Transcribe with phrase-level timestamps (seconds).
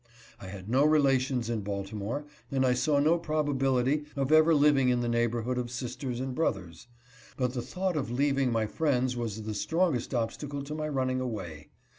[0.39, 4.89] I had no relations in Balti more, and I saw no probability of ever living
[4.89, 6.87] in the neighborhood of sisters and brothers;
[7.37, 11.21] but the thought of leaving my friends was the strongest obstacle to my run ning
[11.21, 11.69] away.